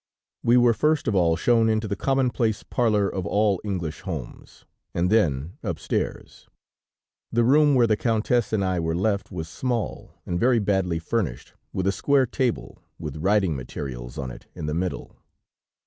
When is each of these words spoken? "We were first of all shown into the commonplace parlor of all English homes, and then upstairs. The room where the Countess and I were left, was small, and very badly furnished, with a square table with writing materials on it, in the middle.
"We 0.41 0.57
were 0.57 0.73
first 0.73 1.07
of 1.07 1.13
all 1.13 1.35
shown 1.35 1.69
into 1.69 1.87
the 1.87 1.95
commonplace 1.95 2.63
parlor 2.63 3.07
of 3.07 3.27
all 3.27 3.61
English 3.63 4.01
homes, 4.01 4.65
and 4.95 5.11
then 5.11 5.59
upstairs. 5.61 6.49
The 7.31 7.43
room 7.43 7.75
where 7.75 7.85
the 7.85 7.95
Countess 7.97 8.51
and 8.51 8.65
I 8.65 8.79
were 8.79 8.95
left, 8.95 9.31
was 9.31 9.47
small, 9.47 10.15
and 10.25 10.39
very 10.39 10.57
badly 10.57 10.97
furnished, 10.97 11.53
with 11.71 11.85
a 11.85 11.91
square 11.91 12.25
table 12.25 12.79
with 12.97 13.17
writing 13.17 13.55
materials 13.55 14.17
on 14.17 14.31
it, 14.31 14.47
in 14.55 14.65
the 14.65 14.73
middle. 14.73 15.17